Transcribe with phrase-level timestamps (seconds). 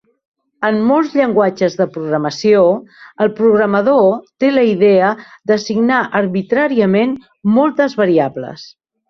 [0.67, 2.63] En molts llenguatges de programació,
[3.25, 4.07] el programador
[4.45, 5.11] té la idea
[5.53, 7.15] d'assignar arbitràriament
[7.61, 8.67] moltes variables.